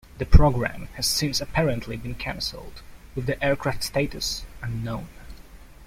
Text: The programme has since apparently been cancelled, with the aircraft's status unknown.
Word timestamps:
The 0.17 0.25
programme 0.25 0.87
has 0.95 1.05
since 1.05 1.41
apparently 1.41 1.95
been 1.95 2.15
cancelled, 2.15 2.81
with 3.13 3.27
the 3.27 3.39
aircraft's 3.43 3.85
status 3.85 4.47
unknown. 4.63 5.09